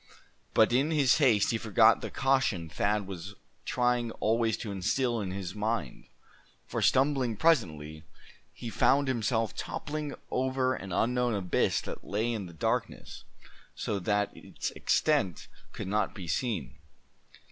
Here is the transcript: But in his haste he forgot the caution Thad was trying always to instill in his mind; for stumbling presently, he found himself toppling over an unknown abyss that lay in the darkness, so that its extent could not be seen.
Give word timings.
But 0.55 0.73
in 0.73 0.89
his 0.89 1.19
haste 1.19 1.51
he 1.51 1.59
forgot 1.59 2.01
the 2.01 2.09
caution 2.09 2.69
Thad 2.69 3.05
was 3.05 3.35
trying 3.65 4.09
always 4.13 4.57
to 4.57 4.71
instill 4.71 5.21
in 5.21 5.29
his 5.29 5.53
mind; 5.53 6.05
for 6.65 6.81
stumbling 6.81 7.37
presently, 7.37 8.03
he 8.51 8.71
found 8.71 9.07
himself 9.07 9.55
toppling 9.55 10.15
over 10.31 10.73
an 10.73 10.91
unknown 10.91 11.35
abyss 11.35 11.81
that 11.81 12.03
lay 12.03 12.33
in 12.33 12.47
the 12.47 12.53
darkness, 12.53 13.25
so 13.75 13.99
that 13.99 14.35
its 14.35 14.71
extent 14.71 15.47
could 15.71 15.87
not 15.87 16.15
be 16.15 16.27
seen. 16.27 16.79